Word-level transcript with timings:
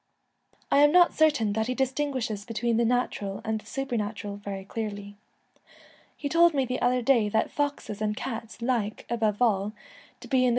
I 0.71 0.79
am 0.79 0.91
not 0.91 1.13
certain 1.13 1.53
that 1.53 1.67
he 1.67 1.75
distinguishes 1.75 2.43
between 2.43 2.77
the 2.77 2.85
natural 2.85 3.39
and 3.45 3.61
supernatural 3.61 4.37
very 4.37 4.65
clearly. 4.65 5.15
He 6.17 6.27
told 6.27 6.55
me 6.55 6.65
the 6.65 6.81
other 6.81 7.03
day 7.03 7.29
that 7.29 7.49
102 7.49 7.55
foxes 7.55 8.01
and 8.01 8.17
cats 8.17 8.63
like, 8.63 9.05
above 9.11 9.43
all, 9.43 9.73
to 9.73 9.73
be 9.73 9.75
in 9.75 9.75
the 9.75 9.77
Enchanted 9.77 10.43
Woods. 10.43 10.49